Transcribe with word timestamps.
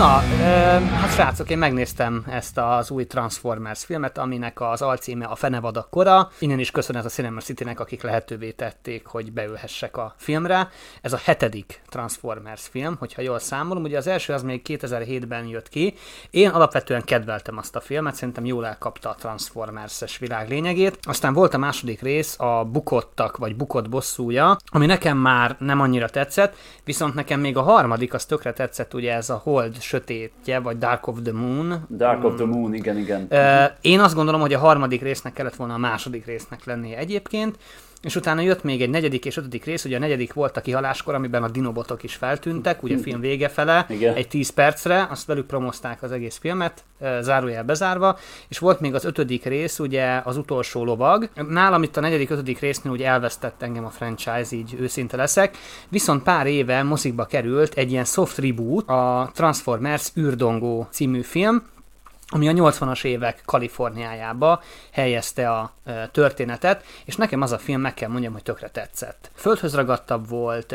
Na, 0.00 0.06
hát 0.06 1.12
srácok, 1.12 1.50
én 1.50 1.58
megnéztem 1.58 2.24
ezt 2.28 2.58
az 2.58 2.90
új 2.90 3.06
Transformers 3.06 3.84
filmet, 3.84 4.18
aminek 4.18 4.60
az 4.60 4.82
alcíme 4.82 5.24
a 5.24 5.34
Fenevad 5.34 5.86
kora. 5.90 6.30
Innen 6.38 6.58
is 6.58 6.70
köszönet 6.70 7.04
a 7.04 7.08
Cinema 7.08 7.40
City-nek, 7.40 7.80
akik 7.80 8.02
lehetővé 8.02 8.50
tették, 8.50 9.06
hogy 9.06 9.32
beülhessek 9.32 9.96
a 9.96 10.14
filmre. 10.16 10.68
Ez 11.02 11.12
a 11.12 11.20
hetedik 11.24 11.82
Transformers 11.88 12.66
film, 12.70 12.96
hogyha 12.98 13.22
jól 13.22 13.38
számolom. 13.38 13.82
Ugye 13.82 13.96
az 13.96 14.06
első 14.06 14.32
az 14.32 14.42
még 14.42 14.62
2007-ben 14.64 15.46
jött 15.46 15.68
ki. 15.68 15.94
Én 16.30 16.48
alapvetően 16.48 17.04
kedveltem 17.04 17.58
azt 17.58 17.76
a 17.76 17.80
filmet, 17.80 18.14
szerintem 18.14 18.44
jól 18.44 18.66
elkapta 18.66 19.08
a 19.08 19.14
Transformers-es 19.14 20.18
világ 20.18 20.48
lényegét. 20.48 20.98
Aztán 21.02 21.32
volt 21.32 21.54
a 21.54 21.58
második 21.58 22.00
rész, 22.00 22.38
a 22.38 22.64
Bukottak, 22.64 23.36
vagy 23.36 23.56
Bukott 23.56 23.88
bosszúja, 23.88 24.56
ami 24.66 24.86
nekem 24.86 25.16
már 25.18 25.56
nem 25.58 25.80
annyira 25.80 26.08
tetszett, 26.08 26.56
viszont 26.84 27.14
nekem 27.14 27.40
még 27.40 27.56
a 27.56 27.62
harmadik 27.62 28.14
az 28.14 28.24
tökre 28.24 28.52
tetszett, 28.52 28.94
ugye 28.94 29.14
ez 29.14 29.30
a 29.30 29.40
Hold 29.44 29.80
sötétje, 29.90 30.58
vagy 30.58 30.78
Dark 30.78 31.06
of 31.06 31.18
the 31.22 31.32
Moon. 31.32 31.86
Dark 31.88 32.24
of 32.24 32.34
the 32.34 32.44
Moon, 32.44 32.74
igen, 32.74 32.98
igen. 32.98 33.28
Én 33.80 34.00
azt 34.00 34.14
gondolom, 34.14 34.40
hogy 34.40 34.54
a 34.54 34.58
harmadik 34.58 35.02
résznek 35.02 35.32
kellett 35.32 35.54
volna 35.54 35.74
a 35.74 35.78
második 35.78 36.26
résznek 36.26 36.64
lennie 36.64 36.98
egyébként, 36.98 37.58
és 38.02 38.16
utána 38.16 38.40
jött 38.40 38.62
még 38.62 38.82
egy 38.82 38.90
negyedik 38.90 39.24
és 39.24 39.36
ötödik 39.36 39.64
rész, 39.64 39.84
ugye 39.84 39.96
a 39.96 40.00
negyedik 40.00 40.32
volt 40.32 40.56
a 40.56 40.60
kihaláskor, 40.60 41.14
amiben 41.14 41.42
a 41.42 41.48
dinobotok 41.48 42.02
is 42.02 42.14
feltűntek, 42.14 42.82
ugye 42.82 42.96
a 42.96 42.98
film 42.98 43.20
vége 43.20 43.48
fele, 43.48 43.86
Igen. 43.88 44.14
egy 44.14 44.28
10 44.28 44.50
percre, 44.50 45.06
azt 45.10 45.26
velük 45.26 45.46
promozták 45.46 46.02
az 46.02 46.12
egész 46.12 46.38
filmet, 46.40 46.84
zárójel 47.20 47.64
bezárva, 47.64 48.18
és 48.48 48.58
volt 48.58 48.80
még 48.80 48.94
az 48.94 49.04
ötödik 49.04 49.44
rész, 49.44 49.78
ugye 49.78 50.20
az 50.24 50.36
utolsó 50.36 50.84
lovag. 50.84 51.28
Nálam 51.48 51.82
itt 51.82 51.96
a 51.96 52.00
negyedik, 52.00 52.30
ötödik 52.30 52.58
résznél 52.58 52.92
ugye 52.92 53.06
elvesztett 53.06 53.62
engem 53.62 53.84
a 53.84 53.90
franchise, 53.90 54.56
így 54.56 54.76
őszinte 54.78 55.16
leszek, 55.16 55.56
viszont 55.88 56.22
pár 56.22 56.46
éve 56.46 56.82
mozikba 56.82 57.24
került 57.24 57.74
egy 57.74 57.90
ilyen 57.90 58.04
soft 58.04 58.38
reboot, 58.38 58.88
a 58.88 59.30
Transformers 59.34 60.10
űrdongó 60.16 60.88
című 60.90 61.20
film, 61.20 61.62
ami 62.32 62.48
a 62.48 62.52
80-as 62.52 63.04
évek 63.04 63.42
Kaliforniájába 63.44 64.62
helyezte 64.92 65.50
a 65.50 65.74
történetet, 66.12 66.84
és 67.04 67.16
nekem 67.16 67.40
az 67.42 67.52
a 67.52 67.58
film, 67.58 67.80
meg 67.80 67.94
kell 67.94 68.08
mondjam, 68.08 68.32
hogy 68.32 68.42
tökre 68.42 68.68
tetszett. 68.68 69.30
Földhöz 69.34 69.74
ragadtabb 69.74 70.28
volt, 70.28 70.74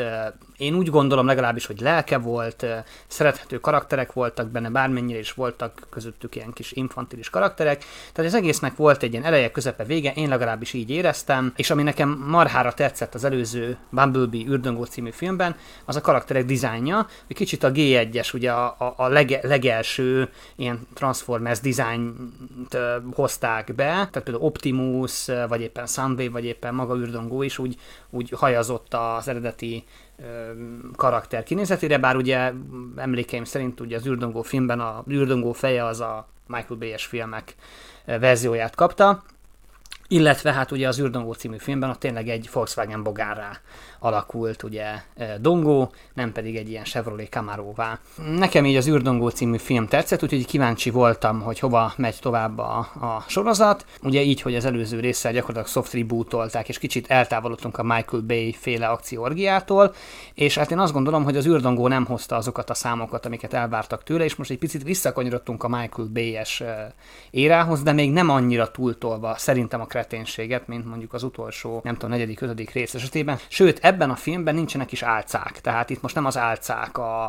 én 0.56 0.74
úgy 0.74 0.90
gondolom 0.90 1.26
legalábbis, 1.26 1.66
hogy 1.66 1.80
lelke 1.80 2.18
volt, 2.18 2.66
szerethető 3.06 3.58
karakterek 3.60 4.12
voltak 4.12 4.48
benne, 4.48 4.70
bármennyire 4.70 5.18
is 5.18 5.32
voltak 5.32 5.86
közöttük 5.90 6.34
ilyen 6.34 6.52
kis 6.52 6.72
infantilis 6.72 7.30
karakterek, 7.30 7.84
tehát 8.12 8.30
az 8.30 8.36
egésznek 8.36 8.76
volt 8.76 9.02
egy 9.02 9.12
ilyen 9.12 9.24
eleje, 9.24 9.50
közepe, 9.50 9.84
vége, 9.84 10.12
én 10.12 10.28
legalábbis 10.28 10.72
így 10.72 10.90
éreztem, 10.90 11.52
és 11.56 11.70
ami 11.70 11.82
nekem 11.82 12.24
marhára 12.26 12.72
tetszett 12.72 13.14
az 13.14 13.24
előző 13.24 13.76
Bumblebee 13.90 14.46
űrdöngó 14.46 14.84
című 14.84 15.10
filmben, 15.10 15.56
az 15.84 15.96
a 15.96 16.00
karakterek 16.00 16.44
dizájnja, 16.44 17.06
hogy 17.26 17.36
kicsit 17.36 17.62
a 17.62 17.72
G1-es, 17.72 18.34
ugye 18.34 18.52
a, 18.52 18.76
a, 18.78 18.94
a 18.96 19.08
lege, 19.08 19.40
legelső 19.42 20.28
ilyen 20.56 20.86
Transformers 20.94 21.60
dizájnt 21.60 22.16
hozták 23.14 23.74
be, 23.74 23.84
tehát 23.84 24.22
például 24.22 24.44
Optimus, 24.44 25.26
vagy 25.48 25.60
éppen 25.60 25.86
Sunway, 25.86 26.28
vagy 26.28 26.44
éppen 26.44 26.74
maga 26.74 26.96
űrdöngó 26.96 27.42
is 27.42 27.58
úgy, 27.58 27.76
úgy 28.10 28.30
hajazott 28.30 28.94
az 28.94 29.28
eredeti 29.28 29.84
karakter 30.96 31.42
kinézetére, 31.42 31.98
bár 31.98 32.16
ugye 32.16 32.52
emlékeim 32.96 33.44
szerint 33.44 33.80
ugye 33.80 33.96
az 33.96 34.06
űrdongó 34.06 34.42
filmben 34.42 34.80
a 34.80 35.04
űrdongó 35.10 35.52
feje 35.52 35.84
az 35.84 36.00
a 36.00 36.28
Michael 36.46 36.78
Bay-es 36.78 37.04
filmek 37.04 37.54
verzióját 38.04 38.74
kapta, 38.74 39.22
illetve 40.08 40.52
hát 40.52 40.70
ugye 40.70 40.88
az 40.88 41.00
űrdongó 41.00 41.32
című 41.32 41.56
filmben 41.58 41.90
ott 41.90 41.98
tényleg 41.98 42.28
egy 42.28 42.48
Volkswagen 42.52 43.02
bogárrá 43.02 43.60
alakult 43.98 44.62
ugye 44.62 44.84
e, 45.16 45.38
Dongó, 45.38 45.92
nem 46.14 46.32
pedig 46.32 46.56
egy 46.56 46.68
ilyen 46.68 46.84
Chevrolet 46.84 47.28
Camaro-vá. 47.28 47.98
Nekem 48.36 48.64
így 48.64 48.76
az 48.76 48.88
űrdongó 48.88 49.28
című 49.28 49.56
film 49.56 49.86
tetszett, 49.86 50.22
úgyhogy 50.22 50.46
kíváncsi 50.46 50.90
voltam, 50.90 51.40
hogy 51.40 51.58
hova 51.58 51.92
megy 51.96 52.16
tovább 52.20 52.58
a, 52.58 52.78
a 52.78 53.24
sorozat. 53.26 53.84
Ugye 54.02 54.22
így, 54.22 54.40
hogy 54.40 54.54
az 54.54 54.64
előző 54.64 55.00
résszel 55.00 55.32
gyakorlatilag 55.32 55.68
soft 55.68 55.92
rebootolták, 55.92 56.68
és 56.68 56.78
kicsit 56.78 57.10
eltávolodtunk 57.10 57.78
a 57.78 57.82
Michael 57.82 58.22
Bay 58.22 58.52
féle 58.52 58.86
akcióorgiától, 58.86 59.94
és 60.34 60.58
hát 60.58 60.70
én 60.70 60.78
azt 60.78 60.92
gondolom, 60.92 61.24
hogy 61.24 61.36
az 61.36 61.46
űrdongó 61.46 61.88
nem 61.88 62.04
hozta 62.04 62.36
azokat 62.36 62.70
a 62.70 62.74
számokat, 62.74 63.26
amiket 63.26 63.54
elvártak 63.54 64.02
tőle, 64.02 64.24
és 64.24 64.34
most 64.34 64.50
egy 64.50 64.58
picit 64.58 64.82
visszakanyarodtunk 64.82 65.62
a 65.62 65.68
Michael 65.68 66.08
Bay-es 66.12 66.60
e, 66.60 66.94
érához, 67.30 67.82
de 67.82 67.92
még 67.92 68.12
nem 68.12 68.30
annyira 68.30 68.70
túltolva 68.70 69.34
szerintem 69.38 69.80
a 69.80 69.86
kreténséget, 69.96 70.66
mint 70.66 70.86
mondjuk 70.86 71.12
az 71.12 71.22
utolsó, 71.22 71.80
nem 71.84 71.94
tudom, 71.94 72.10
negyedik, 72.10 72.40
ötödik 72.40 72.70
rész 72.70 72.94
esetében. 72.94 73.38
Sőt, 73.48 73.78
ebben 73.82 74.10
a 74.10 74.16
filmben 74.16 74.54
nincsenek 74.54 74.92
is 74.92 75.02
álcák, 75.02 75.60
tehát 75.60 75.90
itt 75.90 76.02
most 76.02 76.14
nem 76.14 76.24
az 76.24 76.36
álcák 76.36 76.98
a, 76.98 77.24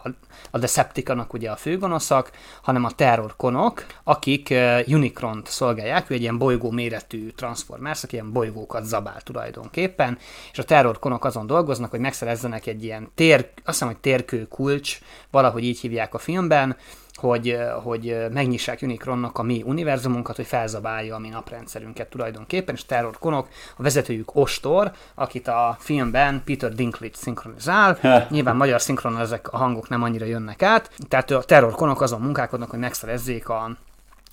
a 0.52 0.58
Decepticonok 0.58 1.34
ugye 1.34 1.52
a 1.52 1.56
főgonoszak, 1.56 2.32
hanem 2.62 2.84
a 2.84 2.92
terrorkonok, 2.92 3.86
akik 4.04 4.54
Unicron-t 4.88 5.48
szolgálják, 5.48 6.10
ő 6.10 6.14
egy 6.14 6.22
ilyen 6.22 6.38
bolygó 6.38 6.72
méretű 6.72 7.30
Transformers, 7.30 8.04
aki 8.04 8.14
ilyen 8.14 8.32
bolygókat 8.32 8.84
zabál 8.84 9.22
tulajdonképpen, 9.22 10.18
és 10.52 10.60
a 10.60 10.64
terrorkonok 10.64 11.26
azon 11.26 11.48
dolgoznak, 11.48 11.90
hogy 11.90 12.00
megszerezzenek 12.00 12.66
egy 12.66 12.84
ilyen 12.84 13.12
tér, 13.16 13.40
azt 13.40 13.64
hiszem, 13.66 13.88
hogy 13.88 13.98
térkő 13.98 14.48
kulcs, 14.48 15.00
valahogy 15.32 15.64
így 15.64 15.80
hívják 15.80 16.14
a 16.14 16.18
filmben, 16.18 16.76
hogy, 17.18 17.58
hogy 17.84 18.18
megnyissák 18.32 18.80
Unicronnak 18.82 19.38
a 19.38 19.44
mi 19.44 19.64
univerzumunkat, 19.66 20.36
hogy 20.36 20.46
felzabálja 20.46 21.16
a 21.16 21.20
mi 21.20 21.30
naprendszerünket 21.30 22.10
tulajdonképpen, 22.10 22.76
és 22.76 22.86
Terror 22.86 23.18
Konok, 23.20 23.48
a 23.78 23.84
vezetőjük 23.84 24.36
Ostor, 24.36 24.92
akit 25.16 25.48
a 25.48 25.76
filmben 25.80 26.42
Peter 26.46 26.74
Dinklage 26.74 27.16
szinkronizál. 27.16 27.98
Nyilván 28.30 28.56
magyar 28.56 28.82
szinkronon 28.82 29.20
ezek 29.20 29.54
a 29.54 29.58
hangok 29.58 29.90
nem 29.90 30.04
annyira 30.04 30.26
jönnek 30.26 30.64
át, 30.64 30.92
tehát 31.08 31.32
a 31.32 31.44
Terror 31.44 31.72
Konok 31.72 32.02
azon 32.02 32.22
munkálkodnak, 32.22 32.70
hogy 32.70 32.80
megszerezzék 32.80 33.50
a, 33.50 33.72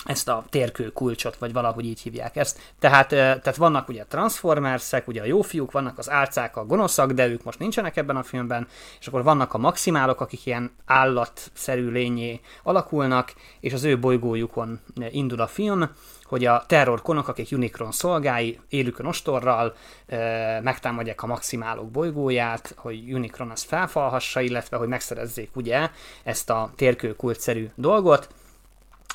ezt 0.05 0.29
a 0.29 0.45
térkő 0.51 0.93
kulcsot, 0.93 1.37
vagy 1.37 1.53
valahogy 1.53 1.85
így 1.85 2.01
hívják 2.01 2.37
ezt. 2.37 2.61
Tehát, 2.79 3.09
tehát 3.09 3.57
vannak 3.57 3.89
ugye 3.89 4.05
transformersek, 4.09 5.09
ugye 5.09 5.21
a 5.21 5.25
jó 5.25 5.43
fiúk, 5.43 5.73
vannak 5.73 5.99
az 5.99 6.11
álcák, 6.11 6.57
a 6.57 6.67
gonoszak, 6.67 7.13
de 7.13 7.27
ők 7.27 7.45
most 7.45 7.59
nincsenek 7.59 7.97
ebben 7.97 8.17
a 8.17 8.23
filmben, 8.23 8.69
és 9.01 9.07
akkor 9.07 9.23
vannak 9.23 9.55
a 9.55 9.59
maximálok, 9.59 10.21
akik 10.21 10.47
ilyen 10.47 10.71
állatszerű 10.87 11.91
lényé 11.91 12.41
alakulnak, 12.63 13.35
és 13.61 13.73
az 13.73 13.85
ő 13.85 13.99
bolygójukon 13.99 14.81
indul 15.11 15.41
a 15.41 15.47
film, 15.47 15.91
hogy 16.25 16.45
a 16.45 16.65
terrorkonok, 16.67 17.29
akik 17.29 17.49
Unicron 17.53 17.93
szolgái, 17.93 18.61
élükön 18.69 19.07
ostorral 19.07 19.75
e, 20.07 20.61
megtámadják 20.63 21.23
a 21.23 21.27
maximálok 21.27 21.91
bolygóját, 21.91 22.75
hogy 22.77 23.13
Unicron 23.13 23.51
ezt 23.51 23.67
felfalhassa, 23.67 24.41
illetve 24.41 24.77
hogy 24.77 24.89
megszerezzék 24.89 25.57
ugye 25.57 25.91
ezt 26.23 26.51
a 26.51 26.71
térkőkultszerű 26.77 27.71
dolgot, 27.75 28.29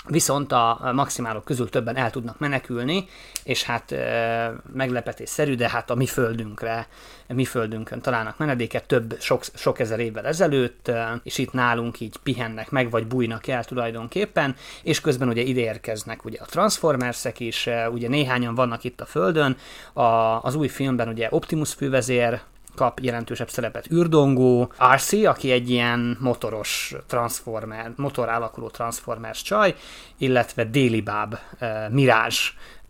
Viszont 0.07 0.51
a 0.51 0.91
maximálok 0.93 1.45
közül 1.45 1.69
többen 1.69 1.95
el 1.95 2.11
tudnak 2.11 2.39
menekülni, 2.39 3.07
és 3.43 3.63
hát 3.63 3.91
e, 3.91 4.53
meglepetésszerű, 4.73 5.55
de 5.55 5.69
hát 5.69 5.89
a 5.89 5.95
mi 5.95 6.05
földünkre, 6.05 6.87
a 7.27 7.33
mi 7.33 7.45
földünkön 7.45 8.01
találnak 8.01 8.37
menedéket 8.37 8.87
több, 8.87 9.15
sok, 9.19 9.43
sok 9.53 9.79
ezer 9.79 9.99
évvel 9.99 10.25
ezelőtt, 10.25 10.91
és 11.23 11.37
itt 11.37 11.53
nálunk 11.53 11.99
így 11.99 12.17
pihennek 12.23 12.69
meg, 12.69 12.89
vagy 12.89 13.07
bújnak 13.07 13.47
el 13.47 13.63
tulajdonképpen, 13.63 14.55
és 14.83 15.01
közben 15.01 15.27
ugye 15.27 15.41
ide 15.41 15.59
érkeznek 15.59 16.25
ugye 16.25 16.37
a 16.41 16.45
Transformersek 16.45 17.39
is, 17.39 17.69
ugye 17.91 18.07
néhányan 18.07 18.55
vannak 18.55 18.83
itt 18.83 19.01
a 19.01 19.05
földön, 19.05 19.57
a, 19.93 20.01
az 20.43 20.55
új 20.55 20.67
filmben 20.67 21.07
ugye 21.07 21.27
Optimus 21.31 21.73
fővezér, 21.73 22.41
kap 22.75 22.99
jelentősebb 22.99 23.49
szerepet. 23.49 23.91
Űrdongó, 23.91 24.71
RC, 24.93 25.13
aki 25.13 25.51
egy 25.51 25.69
ilyen 25.69 26.17
motoros 26.19 26.95
transformer, 27.07 27.91
motor 27.95 28.29
alakuló 28.29 28.69
transformers 28.69 29.41
csaj, 29.41 29.75
illetve 30.17 30.63
Daily 30.63 31.01
Bab, 31.01 31.37
uh, 31.61 31.89
Mirage, 31.91 32.37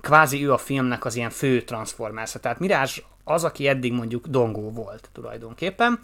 kvázi 0.02 0.46
ő 0.46 0.54
a 0.54 0.58
filmnek 0.58 1.06
az 1.06 1.16
ilyen 1.16 1.30
fő 1.30 1.62
transformers 1.62 2.36
Tehát 2.42 2.60
Mirage 2.60 2.92
az, 3.24 3.44
aki 3.44 3.68
eddig 3.68 3.94
mondjuk 3.94 4.28
dongó 4.28 4.72
volt 4.72 5.10
tulajdonképpen, 5.14 6.00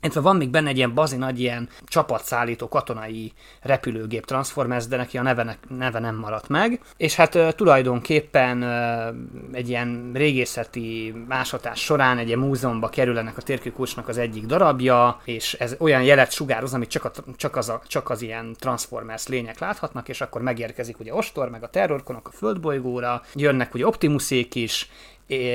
Illetve 0.00 0.20
van 0.20 0.36
még 0.36 0.50
benne 0.50 0.68
egy 0.68 0.76
ilyen 0.76 0.94
bazi 0.94 1.16
nagy 1.16 1.40
ilyen 1.40 1.68
csapatszállító 1.86 2.68
katonai 2.68 3.32
repülőgép 3.60 4.24
Transformers, 4.24 4.86
de 4.86 4.96
neki 4.96 5.18
a 5.18 5.22
neve, 5.22 5.58
neve 5.68 5.98
nem 5.98 6.16
maradt 6.16 6.48
meg. 6.48 6.80
És 6.96 7.14
hát 7.14 7.34
uh, 7.34 7.50
tulajdonképpen 7.50 8.62
uh, 8.62 9.56
egy 9.56 9.68
ilyen 9.68 10.10
régészeti 10.14 11.14
máshatás 11.28 11.80
során 11.80 12.18
egy 12.18 12.26
ilyen 12.26 12.38
múzeumba 12.38 12.88
kerül 12.88 13.18
ennek 13.18 13.36
a 13.36 13.42
térkőkulcsnak 13.42 14.08
az 14.08 14.18
egyik 14.18 14.46
darabja, 14.46 15.20
és 15.24 15.54
ez 15.54 15.76
olyan 15.78 16.02
jelet 16.02 16.32
sugároz, 16.32 16.74
amit 16.74 16.90
csak, 16.90 17.04
a, 17.04 17.10
csak, 17.36 17.56
az 17.56 17.68
a, 17.68 17.82
csak 17.86 18.10
az 18.10 18.22
ilyen 18.22 18.56
Transformers 18.58 19.26
lények 19.26 19.58
láthatnak, 19.58 20.08
és 20.08 20.20
akkor 20.20 20.42
megérkezik 20.42 21.00
ugye 21.00 21.14
Ostor, 21.14 21.50
meg 21.50 21.62
a 21.62 21.68
terrorkonok 21.68 22.28
a 22.28 22.36
földbolygóra, 22.36 23.22
jönnek 23.34 23.74
ugye 23.74 23.86
Optimusék 23.86 24.54
is, 24.54 24.90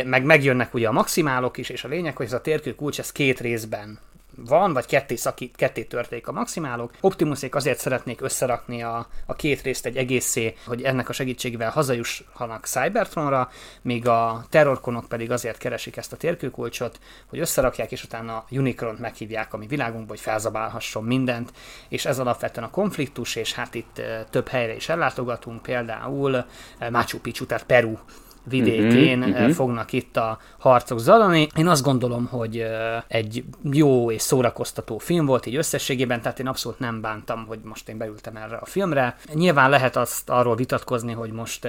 meg 0.05 0.23
megjönnek 0.23 0.73
ugye 0.73 0.87
a 0.87 0.91
maximálok 0.91 1.57
is, 1.57 1.69
és 1.69 1.83
a 1.83 1.87
lényeg, 1.87 2.15
hogy 2.15 2.25
ez 2.25 2.33
a 2.33 2.41
térkőkulcs 2.41 2.99
ez 2.99 3.11
két 3.11 3.39
részben 3.39 3.99
van, 4.35 4.73
vagy 4.73 4.85
ketté, 4.85 5.15
szakít, 5.15 5.55
ketté 5.55 5.83
törték 5.83 6.27
a 6.27 6.31
maximálok. 6.31 6.91
Optimusék 7.01 7.55
azért 7.55 7.79
szeretnék 7.79 8.21
összerakni 8.21 8.83
a, 8.83 9.07
a 9.25 9.33
két 9.33 9.61
részt 9.61 9.85
egy 9.85 9.97
egészé, 9.97 10.55
hogy 10.65 10.81
ennek 10.81 11.09
a 11.09 11.13
segítségével 11.13 11.69
hazajussanak 11.69 12.65
Cybertronra, 12.65 13.49
míg 13.81 14.07
a 14.07 14.45
terrorkonok 14.49 15.05
pedig 15.07 15.31
azért 15.31 15.57
keresik 15.57 15.97
ezt 15.97 16.13
a 16.13 16.17
térkőkulcsot, 16.17 16.99
hogy 17.29 17.39
összerakják, 17.39 17.91
és 17.91 18.03
utána 18.03 18.45
Unicron 18.49 18.95
meghívják 18.99 19.53
a 19.53 19.57
mi 19.57 19.67
világunkba, 19.67 20.09
hogy 20.09 20.19
felzabálhasson 20.19 21.03
mindent, 21.03 21.51
és 21.89 22.05
ez 22.05 22.19
alapvetően 22.19 22.67
a 22.67 22.71
konfliktus, 22.71 23.35
és 23.35 23.53
hát 23.53 23.75
itt 23.75 24.01
több 24.29 24.47
helyre 24.47 24.75
is 24.75 24.89
ellátogatunk, 24.89 25.61
például 25.61 26.45
Machu 26.91 27.19
Picchu, 27.19 27.45
tehát 27.45 27.65
Peru 27.65 27.97
vidékén 28.43 29.19
uh-huh, 29.19 29.35
uh-huh. 29.35 29.53
fognak 29.53 29.93
itt 29.93 30.17
a 30.17 30.37
harcok 30.57 30.99
zalani. 30.99 31.47
Én 31.55 31.67
azt 31.67 31.83
gondolom, 31.83 32.25
hogy 32.25 32.65
egy 33.07 33.43
jó 33.71 34.11
és 34.11 34.21
szórakoztató 34.21 34.97
film 34.97 35.25
volt 35.25 35.45
így 35.45 35.55
összességében, 35.55 36.21
tehát 36.21 36.39
én 36.39 36.47
abszolút 36.47 36.79
nem 36.79 37.01
bántam, 37.01 37.45
hogy 37.47 37.59
most 37.63 37.89
én 37.89 37.97
beültem 37.97 38.35
erre 38.35 38.55
a 38.55 38.65
filmre. 38.65 39.17
Nyilván 39.33 39.69
lehet 39.69 39.95
azt 39.95 40.29
arról 40.29 40.55
vitatkozni, 40.55 41.13
hogy 41.13 41.31
most 41.31 41.67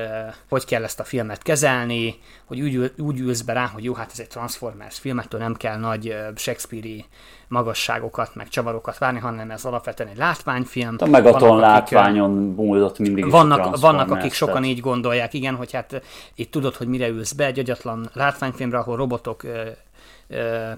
hogy 0.49 0.65
kell 0.65 0.85
ezt 0.85 1.01
a 1.01 1.05
filmet 1.05 1.43
kezelni, 1.43 2.19
hogy 2.45 2.61
úgy, 2.61 2.93
úgy 2.99 3.21
ülsz 3.21 3.41
be 3.41 3.53
rá, 3.53 3.67
hogy 3.67 3.85
jó, 3.85 3.95
hát 3.95 4.11
ez 4.13 4.21
egy 4.21 4.29
Transformers 4.29 4.99
film, 4.99 5.19
ettől 5.19 5.41
nem 5.41 5.55
kell 5.55 5.79
nagy 5.79 6.17
Shakespeare-i 6.37 7.05
magasságokat, 7.55 8.35
meg 8.35 8.49
csavarokat 8.49 8.99
várni, 8.99 9.19
hanem 9.19 9.51
ez 9.51 9.65
alapvetően 9.65 10.09
egy 10.09 10.17
látványfilm. 10.17 10.97
A 10.99 11.07
Megaton 11.07 11.59
látványon 11.59 12.31
múlott 12.31 12.99
mindig 12.99 13.31
vannak, 13.31 13.81
vannak, 13.81 14.11
akik 14.11 14.33
sokan 14.33 14.65
így 14.65 14.81
gondolják, 14.81 15.35
igen, 15.35 15.55
hogy 15.55 15.73
hát 15.73 16.03
itt 16.35 16.51
tudod, 16.51 16.75
hogy 16.75 16.87
mire 16.87 17.09
ülsz 17.09 17.33
be, 17.33 17.45
egy 17.47 17.59
agyatlan 17.59 18.09
látványfilmre, 18.13 18.79
ahol 18.79 18.97
robotok 18.97 19.43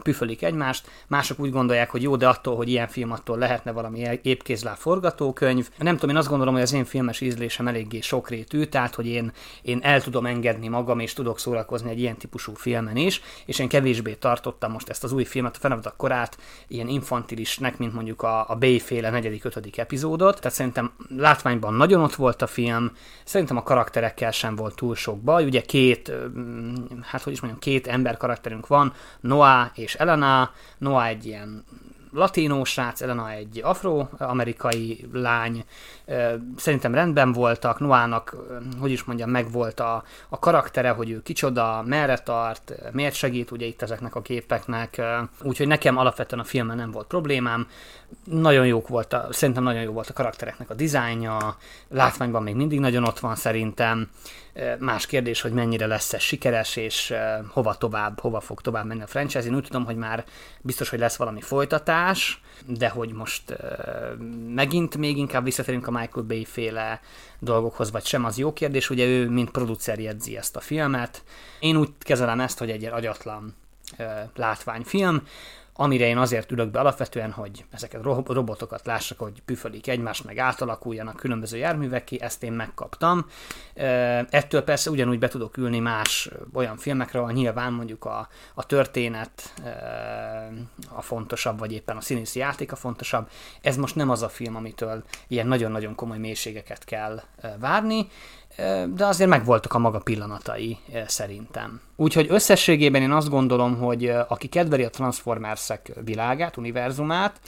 püfölik 0.02 0.42
egymást, 0.42 0.90
mások 1.06 1.38
úgy 1.38 1.50
gondolják, 1.50 1.90
hogy 1.90 2.02
jó, 2.02 2.16
de 2.16 2.28
attól, 2.28 2.56
hogy 2.56 2.68
ilyen 2.68 2.88
film, 2.88 3.12
attól 3.12 3.38
lehetne 3.38 3.72
valami 3.72 4.18
épkézlá 4.22 4.74
forgatókönyv. 4.74 5.68
Nem 5.78 5.94
tudom, 5.94 6.10
én 6.10 6.16
azt 6.16 6.28
gondolom, 6.28 6.54
hogy 6.54 6.62
az 6.62 6.72
én 6.72 6.84
filmes 6.84 7.20
ízlésem 7.20 7.68
eléggé 7.68 8.00
sokrétű, 8.00 8.64
tehát, 8.64 8.94
hogy 8.94 9.06
én, 9.06 9.32
én 9.62 9.78
el 9.82 10.02
tudom 10.02 10.26
engedni 10.26 10.68
magam, 10.68 10.98
és 10.98 11.12
tudok 11.12 11.38
szórakozni 11.38 11.90
egy 11.90 12.00
ilyen 12.00 12.16
típusú 12.16 12.54
filmen 12.54 12.96
is, 12.96 13.20
és 13.46 13.58
én 13.58 13.68
kevésbé 13.68 14.14
tartottam 14.14 14.72
most 14.72 14.88
ezt 14.88 15.04
az 15.04 15.12
új 15.12 15.24
filmet, 15.24 15.56
a 15.56 15.58
Fenevad 15.58 15.92
korát, 15.96 16.38
ilyen 16.68 16.88
infantilisnek, 16.88 17.78
mint 17.78 17.92
mondjuk 17.92 18.22
a, 18.22 18.50
a 18.50 18.54
B-féle 18.54 19.10
negyedik, 19.10 19.44
ötödik 19.44 19.78
epizódot. 19.78 20.40
Tehát 20.40 20.56
szerintem 20.56 20.92
látványban 21.16 21.74
nagyon 21.74 22.02
ott 22.02 22.14
volt 22.14 22.42
a 22.42 22.46
film, 22.46 22.92
szerintem 23.24 23.56
a 23.56 23.62
karakterekkel 23.62 24.30
sem 24.30 24.56
volt 24.56 24.74
túl 24.76 24.94
sok 24.94 25.20
baj. 25.20 25.44
Ugye 25.44 25.60
két, 25.60 26.12
hát 27.02 27.22
hogy 27.22 27.32
is 27.32 27.40
mondjam, 27.40 27.60
két 27.60 27.86
ember 27.86 28.16
karakterünk 28.16 28.66
van, 28.66 28.92
Noah 29.46 29.70
és 29.74 29.94
Elena. 29.94 30.50
Noah 30.78 31.06
egy 31.06 31.26
ilyen 31.26 31.64
latinó 32.12 32.64
srác, 32.64 33.00
Elena 33.00 33.30
egy 33.30 33.60
afroamerikai 33.62 35.08
lány, 35.12 35.64
szerintem 36.56 36.94
rendben 36.94 37.32
voltak, 37.32 37.78
Noának, 37.78 38.36
hogy 38.80 38.90
is 38.90 39.04
mondjam, 39.04 39.30
megvolt 39.30 39.80
a, 39.80 40.04
a 40.28 40.38
karaktere, 40.38 40.90
hogy 40.90 41.10
ő 41.10 41.22
kicsoda, 41.22 41.82
merre 41.86 42.18
tart, 42.18 42.72
miért 42.92 43.14
segít 43.14 43.50
ugye 43.50 43.66
itt 43.66 43.82
ezeknek 43.82 44.14
a 44.14 44.22
képeknek, 44.22 45.02
úgyhogy 45.42 45.66
nekem 45.66 45.96
alapvetően 45.96 46.40
a 46.40 46.44
filmen 46.44 46.76
nem 46.76 46.90
volt 46.90 47.06
problémám, 47.06 47.66
nagyon 48.24 48.66
jók 48.66 48.88
volt, 48.88 49.12
a, 49.12 49.28
szerintem 49.30 49.62
nagyon 49.62 49.82
jó 49.82 49.92
volt 49.92 50.08
a 50.08 50.12
karaktereknek 50.12 50.70
a 50.70 50.74
dizájnja, 50.74 51.56
látványban 51.88 52.42
még 52.42 52.54
mindig 52.54 52.80
nagyon 52.80 53.04
ott 53.04 53.18
van 53.18 53.34
szerintem, 53.34 54.08
Más 54.78 55.06
kérdés, 55.06 55.40
hogy 55.40 55.52
mennyire 55.52 55.86
lesz 55.86 56.12
ez 56.12 56.20
sikeres, 56.20 56.76
és 56.76 57.14
hova 57.48 57.74
tovább, 57.74 58.20
hova 58.20 58.40
fog 58.40 58.60
tovább 58.60 58.86
menni 58.86 59.02
a 59.02 59.06
franchise. 59.06 59.46
Én 59.46 59.54
úgy 59.54 59.64
tudom, 59.64 59.84
hogy 59.84 59.96
már 59.96 60.24
biztos, 60.60 60.88
hogy 60.88 60.98
lesz 60.98 61.16
valami 61.16 61.40
folytatás, 61.40 62.40
de 62.66 62.88
hogy 62.88 63.12
most 63.12 63.56
megint 64.54 64.96
még 64.96 65.16
inkább 65.16 65.44
visszatérünk 65.44 65.86
a 65.86 65.90
Michael 65.90 66.26
Bay 66.26 66.44
féle 66.44 67.00
dolgokhoz, 67.38 67.90
vagy 67.90 68.04
sem, 68.04 68.24
az 68.24 68.38
jó 68.38 68.52
kérdés. 68.52 68.90
Ugye 68.90 69.06
ő, 69.06 69.28
mint 69.28 69.50
producer 69.50 69.98
jegyzi 69.98 70.36
ezt 70.36 70.56
a 70.56 70.60
filmet. 70.60 71.22
Én 71.60 71.76
úgy 71.76 71.90
kezelem 71.98 72.40
ezt, 72.40 72.58
hogy 72.58 72.70
egy 72.70 72.84
agyatlan 72.84 73.54
látványfilm, 74.34 75.22
amire 75.78 76.06
én 76.06 76.18
azért 76.18 76.52
ülök 76.52 76.70
be 76.70 76.80
alapvetően, 76.80 77.30
hogy 77.30 77.64
ezeket 77.70 78.02
robotokat 78.26 78.86
lássak, 78.86 79.18
hogy 79.18 79.42
püfölik 79.44 79.86
egymást, 79.86 80.24
meg 80.24 80.38
átalakuljanak 80.38 81.16
különböző 81.16 81.56
járműveké, 81.56 82.20
ezt 82.20 82.42
én 82.42 82.52
megkaptam. 82.52 83.26
Ettől 84.30 84.62
persze 84.62 84.90
ugyanúgy 84.90 85.18
be 85.18 85.28
tudok 85.28 85.56
ülni 85.56 85.78
más 85.78 86.30
olyan 86.54 86.76
filmekre, 86.76 87.18
ahol 87.18 87.32
nyilván 87.32 87.72
mondjuk 87.72 88.04
a, 88.04 88.28
a 88.54 88.66
történet 88.66 89.54
a 90.88 91.02
fontosabb, 91.02 91.58
vagy 91.58 91.72
éppen 91.72 91.96
a 91.96 92.00
színészi 92.00 92.38
játék 92.38 92.72
a 92.72 92.76
fontosabb. 92.76 93.28
Ez 93.60 93.76
most 93.76 93.94
nem 93.94 94.10
az 94.10 94.22
a 94.22 94.28
film, 94.28 94.56
amitől 94.56 95.04
ilyen 95.28 95.46
nagyon-nagyon 95.46 95.94
komoly 95.94 96.18
mélységeket 96.18 96.84
kell 96.84 97.22
várni, 97.58 98.08
de 98.94 99.06
azért 99.06 99.30
megvoltak 99.30 99.74
a 99.74 99.78
maga 99.78 99.98
pillanatai 99.98 100.78
szerintem. 101.06 101.80
Úgyhogy 101.96 102.26
összességében 102.30 103.02
én 103.02 103.12
azt 103.12 103.28
gondolom, 103.28 103.76
hogy 103.76 104.12
aki 104.28 104.48
kedveli 104.48 104.84
a 104.84 104.90
Transformersek 104.90 105.92
világát, 106.04 106.56
univerzumát, 106.56 107.40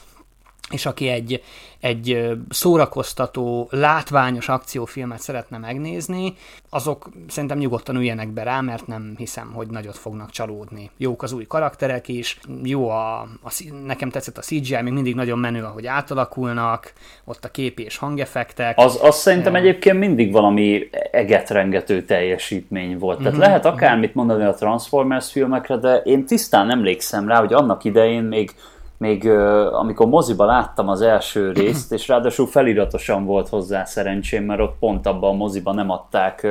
és 0.71 0.87
aki 0.87 1.09
egy, 1.09 1.43
egy 1.81 2.29
szórakoztató, 2.49 3.69
látványos 3.71 4.49
akciófilmet 4.49 5.21
szeretne 5.21 5.59
megnézni, 5.59 6.35
azok 6.71 7.09
szerintem 7.29 7.59
nyugodtan 7.59 7.97
üljenek 7.97 8.29
be 8.29 8.43
rá, 8.43 8.61
mert 8.61 8.87
nem 8.87 9.15
hiszem, 9.17 9.53
hogy 9.53 9.67
nagyot 9.67 9.97
fognak 9.97 10.31
csalódni. 10.31 10.91
Jók 10.97 11.23
az 11.23 11.33
új 11.33 11.47
karakterek 11.47 12.09
is, 12.09 12.39
jó 12.63 12.89
a, 12.89 13.21
a 13.21 13.71
nekem 13.87 14.11
tetszett 14.11 14.39
a 14.39 14.41
CGI, 14.41 14.83
még 14.83 14.93
mindig 14.93 15.15
nagyon 15.15 15.39
menő, 15.39 15.65
ahogy 15.65 15.87
átalakulnak, 15.87 16.93
ott 17.25 17.45
a 17.45 17.51
képi 17.51 17.83
és 17.83 17.97
hangeffektek. 17.97 18.79
Az, 18.79 18.99
az 19.03 19.17
szerintem 19.17 19.55
egyébként 19.55 19.99
mindig 19.99 20.33
valami 20.33 20.89
egetrengető 21.11 22.03
teljesítmény 22.03 22.99
volt. 22.99 23.19
Tehát 23.19 23.33
uh-huh. 23.33 23.47
lehet 23.47 23.65
akármit 23.65 24.15
mondani 24.15 24.45
a 24.45 24.55
Transformers 24.55 25.31
filmekre, 25.31 25.77
de 25.77 25.97
én 25.97 26.27
tisztán 26.27 26.71
emlékszem 26.71 27.29
rá, 27.29 27.39
hogy 27.39 27.53
annak 27.53 27.85
idején 27.85 28.23
még 28.23 28.55
még 28.99 29.29
amikor 29.73 30.07
moziba 30.07 30.45
láttam 30.45 30.89
az 30.89 31.01
első 31.01 31.53
részt, 31.53 31.93
és 31.93 32.09
ráadásul 32.09 32.47
feliratosan 32.47 33.25
volt 33.25 33.49
hozzá 33.49 33.85
szerencsém, 33.85 34.45
mert 34.45 34.61
ott 34.61 34.79
pont 34.79 35.07
abban 35.07 35.31
a 35.31 35.37
moziban 35.37 35.75
nem 35.75 35.91
adták 35.91 36.47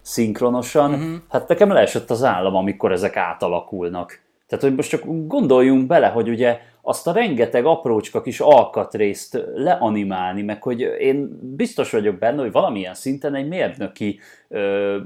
szinkronosan, 0.00 0.92
uh-huh. 0.92 1.14
hát 1.28 1.48
nekem 1.48 1.72
leesett 1.72 2.10
az 2.10 2.24
állam, 2.24 2.54
amikor 2.54 2.92
ezek 2.92 3.16
átalakulnak. 3.16 4.23
Tehát, 4.54 4.68
hogy 4.68 4.78
most 4.78 4.90
csak 4.90 5.26
gondoljunk 5.26 5.86
bele, 5.86 6.06
hogy 6.06 6.28
ugye 6.28 6.60
azt 6.82 7.06
a 7.06 7.12
rengeteg 7.12 7.64
aprócska 7.64 8.22
kis 8.22 8.40
alkatrészt 8.40 9.44
leanimálni, 9.54 10.42
meg 10.42 10.62
hogy 10.62 10.80
én 10.80 11.38
biztos 11.56 11.90
vagyok 11.90 12.18
benne, 12.18 12.40
hogy 12.40 12.52
valamilyen 12.52 12.94
szinten 12.94 13.34
egy 13.34 13.48
mérnöki 13.48 14.18
ö, 14.48 14.98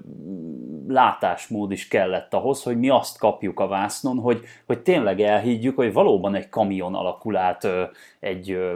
látásmód 0.89 1.73
is 1.73 1.89
kellett 1.89 2.35
ahhoz, 2.35 2.63
hogy 2.63 2.79
mi 2.79 2.89
azt 2.89 3.19
kapjuk 3.19 3.61
a 3.61 3.67
vásznon, 3.67 4.19
hogy, 4.19 4.41
hogy 4.67 4.81
tényleg 4.81 5.21
elhiggyük, 5.21 5.77
hogy 5.77 5.93
valóban 5.93 6.35
egy 6.35 6.49
kamion 6.49 6.95
alakul 6.95 7.37
át 7.37 7.65
ö, 7.65 7.83
egy 8.21 8.51
ö, 8.51 8.75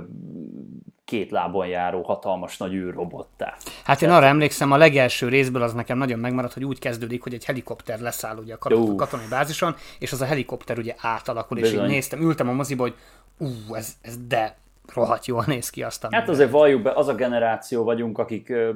két 1.13 1.31
lábon 1.31 1.67
járó 1.67 2.03
hatalmas 2.03 2.57
nagy 2.57 2.73
űrrobottá. 2.73 3.55
Hát 3.85 4.03
én 4.03 4.11
arra 4.11 4.27
emlékszem, 4.27 4.73
a 4.73 4.77
legelső 4.77 5.29
részből 5.29 5.63
az 5.63 5.73
nekem 5.73 5.99
nagyon 5.99 6.19
megmaradt, 6.19 6.53
hogy 6.53 6.65
úgy 6.65 6.79
kezdődik, 6.79 7.23
hogy 7.23 7.35
egy 7.35 7.45
helikopter 7.45 8.01
leszáll 8.01 8.37
ugye 8.37 8.55
a 8.55 8.59
katonai 8.97 9.27
bázison, 9.31 9.75
és 9.99 10.13
az 10.13 10.21
a 10.21 10.25
helikopter 10.25 10.79
ugye 10.79 10.95
átalakul, 10.99 11.61
Bizony. 11.61 11.79
és 11.79 11.83
így 11.83 11.91
néztem, 11.91 12.21
ültem 12.21 12.49
a 12.49 12.53
moziba, 12.53 12.83
hogy 12.83 12.95
ú, 13.39 13.75
ez, 13.75 13.93
ez 14.03 14.27
de 14.29 14.57
rohadt 14.95 15.27
jól 15.27 15.45
néz 15.47 15.71
ki 15.71 15.83
azt. 15.83 16.07
Hát 16.11 16.29
azért 16.29 16.51
valljuk 16.51 16.83
be, 16.83 16.91
az 16.91 17.09
a 17.09 17.15
generáció 17.15 17.85
vagyunk, 17.85 18.19
akik 18.19 18.49
ö, 18.49 18.71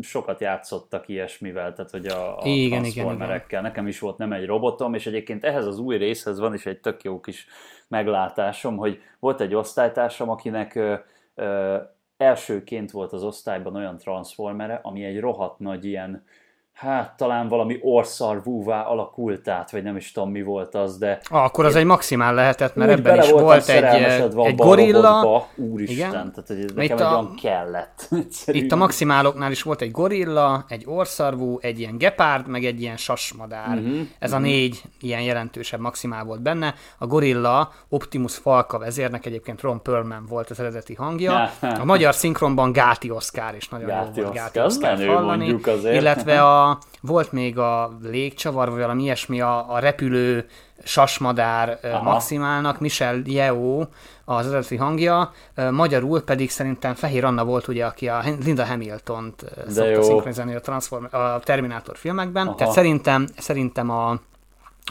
sokat 0.00 0.40
játszottak 0.40 1.08
ilyesmivel, 1.08 1.72
tehát 1.72 1.90
hogy 1.90 2.06
a, 2.06 2.38
a 2.38 2.46
igen, 2.46 2.84
igen, 2.84 3.14
igen. 3.14 3.62
Nekem 3.62 3.86
is 3.86 3.98
volt 3.98 4.18
nem 4.18 4.32
egy 4.32 4.46
robotom, 4.46 4.94
és 4.94 5.06
egyébként 5.06 5.44
ehhez 5.44 5.66
az 5.66 5.78
új 5.78 5.96
részhez 5.96 6.38
van 6.38 6.54
is 6.54 6.66
egy 6.66 6.80
tök 6.80 7.02
jó 7.02 7.20
kis 7.20 7.46
meglátásom, 7.88 8.76
hogy 8.76 9.00
volt 9.18 9.40
egy 9.40 9.54
osztálytársam, 9.54 10.30
akinek 10.30 10.78
elsőként 12.16 12.90
volt 12.90 13.12
az 13.12 13.22
osztályban 13.22 13.76
olyan 13.76 13.96
transformere, 13.96 14.74
ami 14.74 15.04
egy 15.04 15.20
rohadt 15.20 15.58
nagy 15.58 15.84
ilyen 15.84 16.24
hát 16.74 17.16
talán 17.16 17.48
valami 17.48 17.78
orszarvúvá 17.82 18.82
alakult 18.82 19.48
át, 19.48 19.70
vagy 19.70 19.82
nem 19.82 19.96
is 19.96 20.12
tudom 20.12 20.30
mi 20.30 20.42
volt 20.42 20.74
az, 20.74 20.98
de... 20.98 21.20
Ah, 21.30 21.44
akkor 21.44 21.64
az 21.64 21.76
egy 21.76 21.84
maximál 21.84 22.34
lehetett, 22.34 22.74
mert 22.74 22.90
ebben 22.90 23.18
is 23.22 23.30
volt 23.30 23.68
egy, 23.68 23.84
egy 24.44 24.56
gorilla. 24.56 25.46
Úristen, 25.56 25.96
igen. 25.96 26.10
tehát 26.10 26.44
hogy 26.46 26.58
ez 26.58 26.72
nekem 26.74 26.96
egy 26.96 27.02
a, 27.02 27.10
olyan 27.10 27.34
kellett. 27.42 28.08
Egyszerűen. 28.10 28.64
Itt 28.64 28.72
a 28.72 28.76
maximáloknál 28.76 29.50
is 29.50 29.62
volt 29.62 29.80
egy 29.80 29.90
gorilla, 29.90 30.64
egy 30.68 30.82
orszarvú, 30.86 31.58
egy 31.60 31.78
ilyen 31.78 31.98
gepárd, 31.98 32.48
meg 32.48 32.64
egy 32.64 32.80
ilyen 32.80 32.96
sasmadár. 32.96 33.76
Uh-huh, 33.76 34.00
ez 34.18 34.30
uh-huh. 34.30 34.44
a 34.44 34.48
négy 34.48 34.82
ilyen 35.00 35.22
jelentősebb 35.22 35.80
maximál 35.80 36.24
volt 36.24 36.42
benne. 36.42 36.74
A 36.98 37.06
gorilla 37.06 37.72
Optimus 37.88 38.36
Falka 38.36 38.78
vezérnek 38.78 39.26
egyébként 39.26 39.60
Ron 39.60 39.82
Perlman 39.82 40.26
volt 40.28 40.50
az 40.50 40.60
eredeti 40.60 40.94
hangja. 40.94 41.50
a 41.60 41.84
magyar 41.84 42.14
szinkronban 42.14 42.72
Gáti 42.72 43.10
Oszkár 43.10 43.54
is 43.54 43.68
nagyon 43.68 43.86
Gáti 43.86 44.18
jó 44.18 44.24
volt 44.24 44.36
Gáti 44.36 44.60
Oszkár 44.60 45.06
hallani. 45.06 45.60
Illetve 45.82 46.42
a 46.42 46.61
a, 46.68 46.78
volt 47.00 47.32
még 47.32 47.58
a 47.58 47.98
légcsavar, 48.02 48.70
vagy 48.70 48.80
valami 48.80 49.02
ilyesmi, 49.02 49.40
a, 49.40 49.72
a 49.72 49.78
repülő 49.78 50.46
sasmadár 50.84 51.78
Aha. 51.82 52.02
maximálnak, 52.02 52.80
Michel 52.80 53.22
Yeo 53.24 53.84
az 54.24 54.46
eredeti 54.46 54.76
hangja, 54.76 55.32
magyarul 55.70 56.20
pedig 56.22 56.50
szerintem 56.50 56.94
Fehér 56.94 57.24
Anna 57.24 57.44
volt 57.44 57.68
ugye, 57.68 57.84
aki 57.84 58.08
a 58.08 58.22
Linda 58.44 58.64
Hamilton-t 58.64 59.44
szokta 59.68 60.02
szinkronizálni 60.02 60.54
a, 60.54 60.60
Transform- 60.60 61.14
a 61.14 61.40
Terminator 61.44 61.96
filmekben, 61.96 62.46
Aha. 62.46 62.56
tehát 62.56 62.72
szerintem, 62.72 63.26
szerintem 63.38 63.90
a 63.90 64.18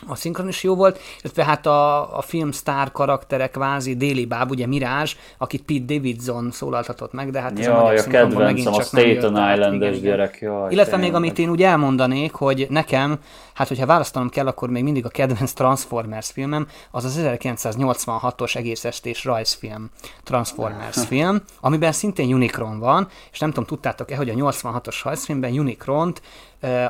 a 0.08 0.16
szinkron 0.16 0.48
is 0.48 0.64
jó 0.64 0.76
volt, 0.76 1.00
illetve 1.22 1.44
hát 1.44 1.66
a, 1.66 2.18
a 2.18 2.22
film 2.22 2.52
sztár 2.52 2.92
karakterek, 2.92 3.52
kvázi 3.52 3.96
Déli 3.96 4.26
Báb, 4.26 4.50
ugye 4.50 4.68
Mirázs, 4.68 5.16
akit 5.38 5.64
Pete 5.64 5.94
Davidson 5.94 6.52
szólaltatott 6.52 7.14
meg, 7.14 7.32
de 7.32 7.42
hát 7.42 7.60
ez 7.60 7.66
jaj, 7.66 7.98
a, 7.98 8.02
a 8.02 8.04
kedvencem, 8.04 8.74
a 8.74 8.82
Staten 8.82 9.54
Island-es 9.54 10.00
gyerek, 10.00 10.38
jaj, 10.42 10.72
Illetve 10.72 10.98
még 10.98 11.14
amit 11.14 11.40
én 11.40 11.50
úgy 11.50 11.64
elmondanék, 11.64 12.34
hogy 12.34 12.68
nekem, 12.70 13.20
hát 13.54 13.68
hogyha 13.68 13.86
választanom 13.86 14.30
kell, 14.30 14.48
akkor 14.48 14.70
még 14.70 14.84
mindig 14.84 15.06
a 15.06 15.10
kedvenc 15.10 15.54
Transformers 15.54 16.32
filmem, 16.32 16.68
az 16.92 17.06
az 17.06 17.20
1986-os 17.24 18.56
egész 18.56 18.86
estés 18.86 19.26
rajzfilm. 19.26 19.90
Transformers 20.24 21.06
film, 21.10 21.42
amiben 21.60 21.92
szintén 21.92 22.34
Unicron 22.34 22.80
van, 22.80 23.08
és 23.32 23.40
nem 23.40 23.50
tudom, 23.50 23.66
tudtátok-e, 23.66 24.16
hogy 24.16 24.30
a 24.30 24.34
86-os 24.34 25.00
rajzfilmben 25.04 25.52
Unicront 25.52 26.22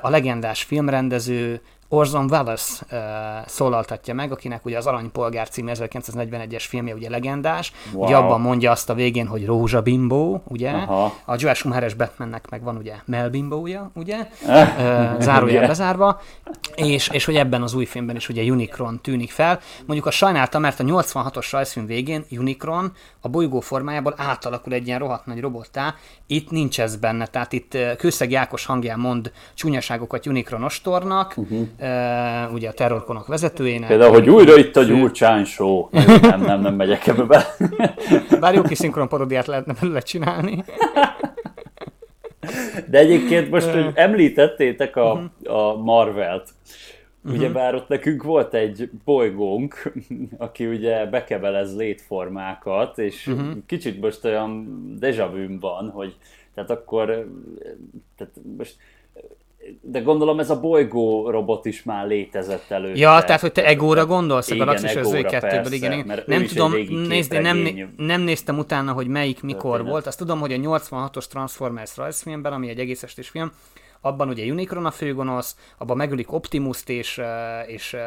a 0.01 0.09
legendás 0.09 0.63
filmrendező 0.63 1.61
Orson 1.93 2.27
Welles 2.29 2.81
uh, 2.91 2.97
szólaltatja 3.45 4.13
meg, 4.13 4.31
akinek 4.31 4.65
ugye 4.65 4.77
az 4.77 4.85
Aranypolgár 4.85 5.49
című 5.49 5.71
1941-es 5.73 6.63
filmje 6.67 6.93
ugye 6.93 7.09
legendás, 7.09 7.71
wow. 7.93 8.03
ugye 8.03 8.15
abban 8.15 8.41
mondja 8.41 8.71
azt 8.71 8.89
a 8.89 8.93
végén, 8.93 9.27
hogy 9.27 9.45
Rózsa 9.45 9.81
Bimbó, 9.81 10.43
ugye, 10.47 10.69
Aha. 10.69 11.13
a 11.25 11.35
Joel 11.37 11.53
Schumacheres 11.53 11.93
Batmannek 11.93 12.49
meg 12.49 12.63
van 12.63 12.77
ugye 12.77 12.93
Mel 13.05 13.29
Bimbója, 13.29 13.91
ugye, 13.95 14.27
uh, 14.47 15.19
zárójel 15.19 15.67
bezárva, 15.67 16.21
és, 16.75 17.07
és 17.07 17.25
hogy 17.25 17.35
ebben 17.35 17.61
az 17.61 17.73
új 17.73 17.85
filmben 17.85 18.15
is 18.15 18.29
ugye 18.29 18.51
Unicron 18.51 18.99
tűnik 19.01 19.31
fel. 19.31 19.59
Mondjuk 19.85 20.07
a 20.07 20.11
sajnálta, 20.11 20.59
mert 20.59 20.79
a 20.79 20.83
86-os 20.83 21.47
rajzfilm 21.51 21.85
végén 21.85 22.25
Unicron 22.31 22.91
a 23.21 23.27
bolygó 23.27 23.59
formájából 23.59 24.13
átalakul 24.17 24.73
egy 24.73 24.87
ilyen 24.87 24.99
rohadt 24.99 25.25
nagy 25.25 25.39
robottá, 25.39 25.95
itt 26.27 26.49
nincs 26.49 26.79
ez 26.79 26.95
benne, 26.95 27.27
tehát 27.27 27.53
itt 27.53 27.77
Kőszeg 27.97 28.31
Jákos 28.31 28.65
hangján 28.65 28.99
mond 28.99 29.31
csúnyaságokat 29.53 30.25
Unicron 30.25 30.63
ostornak, 30.63 31.33
uh-huh 31.37 31.67
uh, 31.80 31.80
ugye 32.53 32.69
a 32.69 32.73
terrorkonok 32.73 33.27
vezetőjének. 33.27 33.87
Például, 33.87 34.11
hogy 34.11 34.29
újra 34.29 34.57
itt 34.57 34.75
a 34.75 34.83
Gyurcsány 34.83 35.45
show. 35.45 35.87
Nem, 36.21 36.41
nem, 36.41 36.61
nem 36.61 36.75
megyek 36.75 37.07
ebbe 37.07 37.23
be. 37.23 37.45
Bár 38.39 38.53
jó 38.53 38.61
kis 38.61 38.77
szinkron 38.77 39.07
parodiát 39.07 39.45
lehetne 39.45 39.73
belőle 39.79 39.99
csinálni. 39.99 40.63
De 42.89 42.97
egyébként 42.97 43.49
most, 43.49 43.69
hogy 43.69 43.91
említettétek 43.93 44.95
a, 44.95 45.11
uh-huh. 45.11 45.57
a 45.57 45.75
Marvelt, 45.75 46.49
uh-huh. 47.23 47.39
Ugyebár 47.39 47.75
ott 47.75 47.87
nekünk 47.87 48.23
volt 48.23 48.53
egy 48.53 48.89
bolygónk, 49.05 49.91
aki 50.37 50.67
ugye 50.67 51.05
bekebelez 51.05 51.75
létformákat, 51.75 52.97
és 52.97 53.27
uh-huh. 53.27 53.51
kicsit 53.65 54.01
most 54.01 54.25
olyan 54.25 54.67
deja 54.99 55.31
van, 55.59 55.89
hogy 55.89 56.15
tehát 56.53 56.69
akkor 56.69 57.05
tehát 58.17 58.33
most 58.57 58.75
de 59.81 59.99
gondolom 59.99 60.39
ez 60.39 60.49
a 60.49 60.59
bolygó 60.59 61.29
robot 61.29 61.65
is 61.65 61.83
már 61.83 62.07
létezett 62.07 62.69
előtte. 62.69 62.99
Ja, 62.99 63.23
tehát 63.23 63.41
hogy 63.41 63.51
te 63.51 63.65
Egóra 63.65 64.05
gondolsz 64.05 64.49
igen, 64.49 64.61
a 64.61 64.65
Galaxis 64.65 64.95
az 64.95 65.11
2 65.11 65.73
igen, 65.73 65.91
igen. 65.91 66.23
Nem 66.25 66.45
tudom, 66.45 66.73
nézd, 67.07 67.41
nem, 67.41 67.89
nem 67.97 68.21
néztem 68.21 68.57
utána, 68.57 68.91
hogy 68.91 69.07
melyik 69.07 69.41
mikor 69.41 69.61
Történet. 69.61 69.91
volt. 69.91 70.07
Azt 70.07 70.17
tudom, 70.17 70.39
hogy 70.39 70.53
a 70.53 70.57
86-os 70.57 71.25
Transformers 71.25 71.97
rajzfilmben, 71.97 72.53
ami 72.53 72.69
egy 72.69 72.79
egész 72.79 73.03
estés 73.03 73.29
film, 73.29 73.51
abban 74.01 74.29
ugye 74.29 74.51
Unicron 74.51 74.85
a 74.85 74.91
főgonosz, 74.91 75.55
abban 75.77 75.97
megölik 75.97 76.31
Optimus-t, 76.31 76.89
és, 76.89 77.21
és 77.67 77.97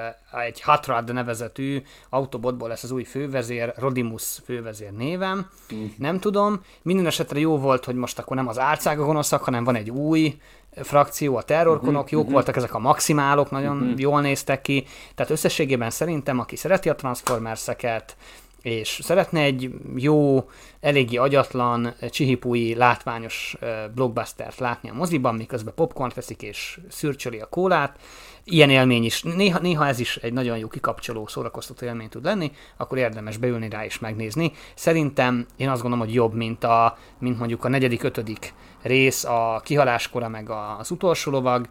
egy 0.44 0.60
Hatrad 0.60 1.12
nevezetű 1.12 1.82
Autobotból 2.10 2.68
lesz 2.68 2.82
az 2.82 2.90
új 2.90 3.04
fővezér, 3.04 3.72
Rodimus 3.76 4.38
fővezér 4.44 4.92
névem. 4.92 5.50
Mm. 5.74 5.84
Nem 5.98 6.18
tudom. 6.18 6.60
Minden 6.82 7.06
esetre 7.06 7.38
jó 7.38 7.58
volt, 7.58 7.84
hogy 7.84 7.94
most 7.94 8.18
akkor 8.18 8.36
nem 8.36 8.48
az 8.48 8.58
álcága 8.58 9.04
gonoszak, 9.04 9.42
hanem 9.42 9.64
van 9.64 9.74
egy 9.74 9.90
új 9.90 10.34
frakció, 10.82 11.36
a 11.36 11.42
terrorkonok, 11.42 11.94
uh-huh, 11.94 12.10
jók 12.10 12.20
uh-huh. 12.20 12.34
voltak 12.34 12.56
ezek 12.56 12.74
a 12.74 12.78
maximálok, 12.78 13.50
nagyon 13.50 13.76
uh-huh. 13.76 14.00
jól 14.00 14.20
néztek 14.20 14.60
ki. 14.60 14.86
Tehát 15.14 15.32
összességében 15.32 15.90
szerintem, 15.90 16.38
aki 16.38 16.56
szereti 16.56 16.88
a 16.88 16.94
Transformers-eket, 16.94 18.16
és 18.62 19.00
szeretne 19.02 19.40
egy 19.40 19.70
jó, 19.96 20.48
eléggé 20.80 21.16
agyatlan, 21.16 21.94
csihipúi, 22.10 22.74
látványos 22.74 23.56
blockbustert 23.94 24.58
látni 24.58 24.90
a 24.90 24.94
moziban, 24.94 25.34
miközben 25.34 25.74
popcorn 25.74 26.12
teszik 26.14 26.42
és 26.42 26.80
szürcsöli 26.88 27.38
a 27.38 27.46
kólát, 27.46 27.98
ilyen 28.44 28.70
élmény 28.70 29.04
is, 29.04 29.22
néha, 29.22 29.58
néha 29.58 29.86
ez 29.86 29.98
is 29.98 30.16
egy 30.16 30.32
nagyon 30.32 30.58
jó 30.58 30.68
kikapcsoló, 30.68 31.26
szórakoztató 31.26 31.86
élmény 31.86 32.08
tud 32.08 32.24
lenni, 32.24 32.52
akkor 32.76 32.98
érdemes 32.98 33.36
beülni 33.36 33.68
rá 33.68 33.84
és 33.84 33.98
megnézni. 33.98 34.52
Szerintem 34.74 35.46
én 35.56 35.68
azt 35.68 35.82
gondolom, 35.82 36.06
hogy 36.06 36.14
jobb, 36.14 36.34
mint, 36.34 36.64
a, 36.64 36.98
mint 37.18 37.38
mondjuk 37.38 37.64
a 37.64 37.68
negyedik, 37.68 38.02
ötödik 38.02 38.54
rész, 38.84 39.24
a 39.24 39.60
kihaláskora, 39.64 40.28
meg 40.28 40.50
az 40.78 40.90
utolsó 40.90 41.30
lovag, 41.30 41.68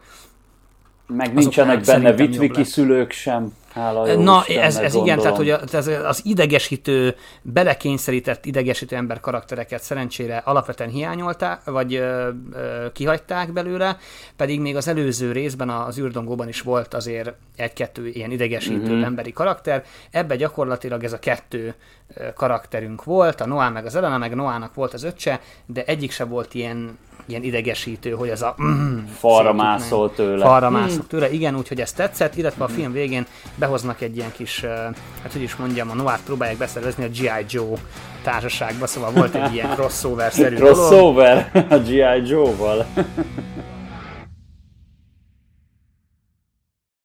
meg 1.08 1.34
nincsenek 1.34 1.84
benne 1.86 2.14
vitviki 2.14 2.64
szülők 2.64 3.12
sem. 3.12 3.54
Hála 3.74 4.08
jó 4.08 4.24
Na, 4.24 4.40
Istennek, 4.40 4.66
ez, 4.66 4.78
ez 4.78 4.94
igen, 4.94 5.20
tehát 5.20 5.38
hogy 5.38 5.50
az, 5.50 5.88
az 6.04 6.22
idegesítő, 6.24 7.16
belekényszerített 7.42 8.46
idegesítő 8.46 8.96
ember 8.96 9.20
karaktereket 9.20 9.84
szerencsére 9.84 10.38
alapvetően 10.38 10.90
hiányolták, 10.90 11.64
vagy 11.64 11.96
ö, 11.96 12.30
ö, 12.54 12.92
kihagyták 12.92 13.54
belőle, 13.54 13.98
pedig 14.36 14.60
még 14.60 14.76
az 14.76 14.88
előző 14.88 15.32
részben, 15.32 15.70
az 15.70 16.00
űrdongóban 16.00 16.48
is 16.48 16.62
volt 16.62 16.94
azért 16.94 17.34
egy-kettő 17.56 18.08
ilyen 18.08 18.32
idegesítő 18.32 18.94
mm-hmm. 18.94 19.04
emberi 19.04 19.34
karakter. 19.34 19.84
Ebbe 20.12 20.36
gyakorlatilag 20.36 21.04
ez 21.04 21.14
a 21.14 21.20
kettő 21.20 21.76
karakterünk 22.36 23.04
volt, 23.04 23.42
a 23.42 23.46
Noah 23.46 23.72
meg 23.72 23.86
az 23.86 23.96
Elena, 23.96 24.18
meg 24.18 24.36
Noának 24.36 24.74
volt 24.74 24.94
az 24.94 25.04
öccse, 25.04 25.42
de 25.66 25.84
egyik 25.84 26.12
se 26.12 26.24
volt 26.24 26.54
ilyen 26.54 26.98
ilyen 27.26 27.44
idegesítő, 27.44 28.12
hogy 28.12 28.30
az 28.30 28.42
a... 28.42 28.56
Mm, 28.64 28.98
falra 29.20 29.54
mászol 29.54 30.14
tőle. 30.14 30.46
Falra 30.46 30.70
mm. 30.70 30.74
mászol 30.74 31.08
tőle, 31.08 31.32
igen, 31.32 31.56
úgyhogy 31.56 31.82
ez 31.82 31.94
tetszett, 31.94 32.36
illetve 32.36 32.64
a 32.64 32.68
film 32.68 32.92
végén 32.92 33.26
behoznak 33.56 34.02
egy 34.02 34.18
ilyen 34.18 34.32
kis, 34.32 34.66
hát 35.22 35.32
hogy 35.32 35.42
is 35.42 35.56
mondjam, 35.56 35.90
a 35.90 35.94
Noát 35.94 36.22
próbálják 36.26 36.58
beszervezni 36.58 37.04
a 37.04 37.08
G.I. 37.08 37.46
Joe 37.50 37.78
társaságba, 38.24 38.88
szóval 38.88 39.12
volt 39.12 39.36
egy 39.36 39.54
ilyen 39.54 39.70
crossover-szerű 39.76 40.56
Crossover 40.56 41.50
a 41.70 41.78
G.I. 41.78 42.30
Joe-val. 42.30 42.86